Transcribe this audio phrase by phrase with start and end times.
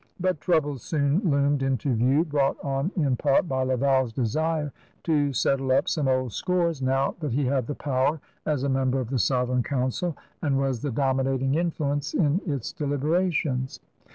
[0.19, 5.71] But troubles soon loomed into view, brought on in part by Laval's desire to settle
[5.71, 9.19] up some old scores now that he had the power as a member of the
[9.19, 13.79] Sovereign Council and was the dominating influence in its deliberations.